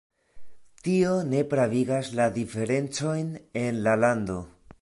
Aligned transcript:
Tio 0.87 1.11
ne 1.33 1.43
pravigas 1.51 2.11
la 2.21 2.27
diferencojn 2.39 3.33
en 3.67 3.83
la 3.89 3.99
lando. 4.07 4.41